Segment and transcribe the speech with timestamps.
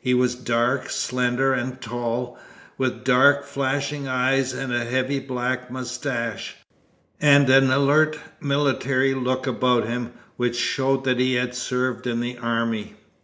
[0.00, 2.38] He was dark, slender, and tall,
[2.78, 6.54] with dark, flashing eyes, a heavy black moustache,
[7.20, 12.38] and an alert military look about him which showed that he had served in the
[12.38, 12.94] army.